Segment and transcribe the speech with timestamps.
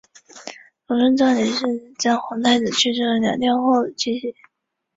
[0.87, 1.35] 隆重的葬
[1.75, 4.33] 礼在皇太子去世两天后举行。